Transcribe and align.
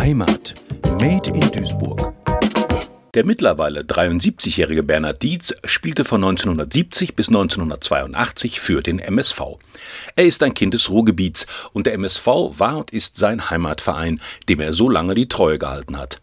Heimat. 0.00 0.54
Made 0.98 1.28
in 1.28 1.52
Duisburg. 1.52 2.14
Der 3.12 3.26
mittlerweile 3.26 3.82
73-jährige 3.82 4.82
Bernhard 4.82 5.22
Dietz 5.22 5.52
spielte 5.64 6.06
von 6.06 6.24
1970 6.24 7.14
bis 7.14 7.28
1982 7.28 8.60
für 8.60 8.82
den 8.82 8.98
MSV. 8.98 9.58
Er 10.16 10.24
ist 10.24 10.42
ein 10.42 10.54
Kind 10.54 10.72
des 10.72 10.88
Ruhrgebiets 10.88 11.46
und 11.74 11.86
der 11.86 11.92
MSV 11.92 12.26
war 12.26 12.78
und 12.78 12.94
ist 12.94 13.18
sein 13.18 13.50
Heimatverein, 13.50 14.22
dem 14.48 14.60
er 14.60 14.72
so 14.72 14.88
lange 14.88 15.12
die 15.12 15.28
Treue 15.28 15.58
gehalten 15.58 15.98
hat. 15.98 16.22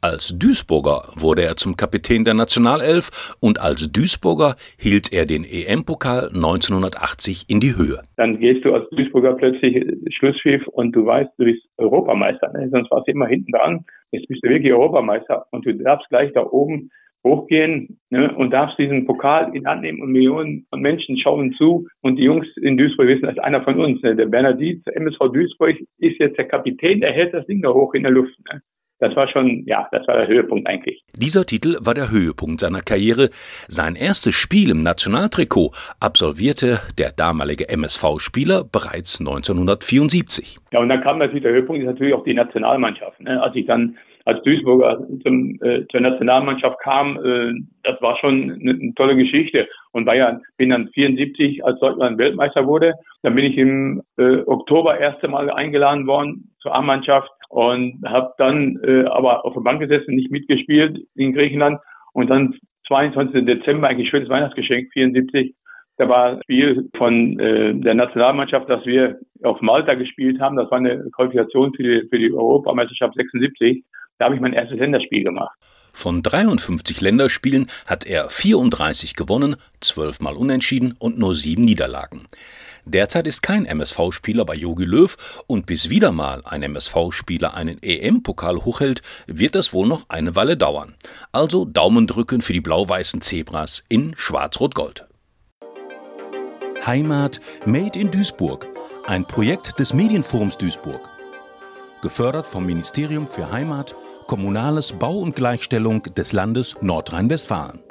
Als 0.00 0.32
Duisburger 0.38 1.10
wurde 1.16 1.42
er 1.42 1.56
zum 1.56 1.74
Kapitän 1.76 2.24
der 2.24 2.34
Nationalelf 2.34 3.34
und 3.40 3.60
als 3.60 3.90
Duisburger 3.90 4.54
hielt 4.78 5.12
er 5.12 5.26
den 5.26 5.42
EM-Pokal 5.42 6.30
1980 6.32 7.46
in 7.50 7.58
die 7.58 7.74
Höhe. 7.76 7.98
Dann 8.16 8.38
gehst 8.38 8.64
du 8.64 8.72
als 8.72 8.88
Duisburger 8.90 9.34
plötzlich 9.34 9.84
Schlusspfiff 10.14 10.64
und 10.68 10.92
du 10.92 11.04
weißt, 11.04 11.30
du 11.36 11.46
bist 11.46 11.64
Europameister. 11.78 12.52
Ne? 12.52 12.68
Sonst 12.70 12.92
warst 12.92 13.08
du 13.08 13.12
immer 13.12 13.26
hinten 13.26 13.50
dran. 13.50 13.84
Jetzt 14.12 14.28
bist 14.28 14.44
du 14.44 14.48
wirklich 14.48 14.72
Europameister 14.72 15.46
und 15.50 15.66
du 15.66 15.74
darfst 15.74 16.08
gleich 16.10 16.32
da 16.32 16.46
oben 16.46 16.90
hochgehen 17.24 17.98
ne, 18.10 18.32
und 18.36 18.52
darfst 18.52 18.78
diesen 18.78 19.04
Pokal 19.04 19.50
in 19.52 19.66
Hand 19.66 19.82
nehmen 19.82 20.00
und 20.00 20.12
Millionen 20.12 20.64
von 20.70 20.80
Menschen 20.80 21.18
schauen 21.18 21.54
zu 21.54 21.88
und 22.02 22.16
die 22.16 22.22
Jungs 22.22 22.46
in 22.62 22.76
Duisburg 22.76 23.08
wissen, 23.08 23.28
ist 23.28 23.40
einer 23.40 23.64
von 23.64 23.80
uns. 23.80 24.00
Ne? 24.02 24.14
Der 24.14 24.26
Bernadette, 24.26 24.94
MSV 24.94 25.18
Duisburg, 25.32 25.76
ist 25.98 26.20
jetzt 26.20 26.38
der 26.38 26.46
Kapitän, 26.46 27.00
der 27.00 27.10
hält 27.10 27.34
das 27.34 27.46
Ding 27.46 27.62
da 27.62 27.70
hoch 27.70 27.94
in 27.94 28.04
der 28.04 28.12
Luft. 28.12 28.38
Ne? 28.52 28.62
Das 29.00 29.14
war 29.14 29.28
schon, 29.28 29.64
ja, 29.66 29.88
das 29.92 30.06
war 30.08 30.16
der 30.16 30.26
Höhepunkt 30.26 30.68
eigentlich. 30.68 31.02
Dieser 31.14 31.46
Titel 31.46 31.76
war 31.80 31.94
der 31.94 32.10
Höhepunkt 32.10 32.60
seiner 32.60 32.80
Karriere. 32.80 33.30
Sein 33.68 33.94
erstes 33.94 34.34
Spiel 34.34 34.70
im 34.70 34.80
Nationaltrikot 34.80 35.72
absolvierte 36.00 36.80
der 36.98 37.12
damalige 37.12 37.68
MSV-Spieler 37.68 38.64
bereits 38.64 39.20
1974. 39.20 40.58
Ja, 40.72 40.80
und 40.80 40.88
dann 40.88 41.02
kam 41.02 41.18
natürlich 41.18 41.42
der 41.42 41.52
Höhepunkt, 41.52 41.82
ist 41.82 41.86
natürlich 41.86 42.14
auch 42.14 42.24
die 42.24 42.34
Nationalmannschaft. 42.34 43.20
Ne? 43.20 43.40
Als 43.40 43.54
ich 43.54 43.66
dann 43.66 43.96
als 44.28 44.42
Duisburger 44.42 44.98
zum, 45.22 45.58
äh, 45.62 45.86
zur 45.90 46.00
Nationalmannschaft 46.00 46.78
kam, 46.80 47.16
äh, 47.16 47.52
das 47.82 48.00
war 48.02 48.18
schon 48.18 48.52
eine, 48.60 48.72
eine, 48.72 48.92
tolle 48.94 49.16
Geschichte. 49.16 49.66
Und 49.92 50.06
war 50.06 50.40
bin 50.58 50.68
dann 50.68 50.88
74, 50.88 51.64
als 51.64 51.80
Deutschland 51.80 52.18
Weltmeister 52.18 52.66
wurde, 52.66 52.92
dann 53.22 53.34
bin 53.34 53.46
ich 53.46 53.56
im 53.56 54.02
äh, 54.18 54.40
Oktober 54.44 54.98
erste 54.98 55.28
Mal 55.28 55.50
eingeladen 55.50 56.06
worden 56.06 56.50
zur 56.60 56.74
A-Mannschaft 56.74 57.30
und 57.48 58.02
habe 58.04 58.34
dann 58.36 58.78
äh, 58.84 59.04
aber 59.04 59.46
auf 59.46 59.54
der 59.54 59.62
Bank 59.62 59.80
gesessen, 59.80 60.14
nicht 60.14 60.30
mitgespielt 60.30 60.98
in 61.14 61.32
Griechenland 61.32 61.80
und 62.12 62.28
dann 62.28 62.54
22. 62.86 63.46
Dezember, 63.46 63.88
eigentlich 63.88 64.10
schönes 64.10 64.28
Weihnachtsgeschenk, 64.28 64.92
74, 64.92 65.54
da 65.96 66.06
war 66.06 66.32
ein 66.32 66.42
Spiel 66.42 66.88
von 66.96 67.40
äh, 67.40 67.74
der 67.74 67.94
Nationalmannschaft, 67.94 68.68
das 68.68 68.84
wir 68.84 69.18
auf 69.42 69.62
Malta 69.62 69.94
gespielt 69.94 70.38
haben. 70.38 70.56
Das 70.56 70.70
war 70.70 70.78
eine 70.78 71.08
Qualifikation 71.12 71.72
für 71.74 71.82
die, 71.82 72.08
für 72.08 72.18
die 72.18 72.32
Europameisterschaft 72.32 73.14
76. 73.14 73.84
Da 74.18 74.26
habe 74.26 74.34
ich 74.34 74.40
mein 74.40 74.52
erstes 74.52 74.78
Länderspiel 74.78 75.24
gemacht. 75.24 75.56
Von 75.92 76.22
53 76.22 77.00
Länderspielen 77.00 77.66
hat 77.86 78.06
er 78.06 78.30
34 78.30 79.16
gewonnen, 79.16 79.56
12 79.80 80.20
Mal 80.20 80.36
unentschieden 80.36 80.94
und 80.98 81.18
nur 81.18 81.34
7 81.34 81.62
Niederlagen. 81.62 82.28
Derzeit 82.84 83.26
ist 83.26 83.42
kein 83.42 83.66
MSV-Spieler 83.66 84.44
bei 84.44 84.54
Jogi 84.54 84.84
Löw 84.84 85.16
und 85.46 85.66
bis 85.66 85.90
wieder 85.90 86.10
mal 86.12 86.42
ein 86.44 86.62
MSV-Spieler 86.62 87.54
einen 87.54 87.82
EM-Pokal 87.82 88.64
hochhält, 88.64 89.02
wird 89.26 89.54
das 89.54 89.72
wohl 89.72 89.86
noch 89.86 90.08
eine 90.08 90.36
Weile 90.36 90.56
dauern. 90.56 90.94
Also 91.32 91.64
Daumen 91.64 92.06
drücken 92.06 92.40
für 92.40 92.52
die 92.52 92.60
blau-weißen 92.60 93.20
Zebras 93.20 93.84
in 93.88 94.14
Schwarz-Rot-Gold. 94.16 95.06
Heimat 96.86 97.40
Made 97.66 97.98
in 97.98 98.10
Duisburg, 98.10 98.66
ein 99.06 99.24
Projekt 99.26 99.78
des 99.78 99.92
Medienforums 99.92 100.56
Duisburg. 100.56 101.10
Gefördert 102.00 102.46
vom 102.46 102.64
Ministerium 102.64 103.26
für 103.26 103.50
Heimat, 103.50 103.94
Kommunales 104.28 104.92
Bau 104.92 105.16
und 105.18 105.34
Gleichstellung 105.34 106.02
des 106.02 106.34
Landes 106.34 106.76
Nordrhein-Westfalen. 106.82 107.87